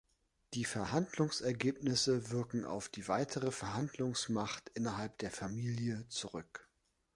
[0.55, 6.67] Die Verhandlungsergebnisse wirken auf die weitere Verhandlungsmacht innerhalb der Familie zurück.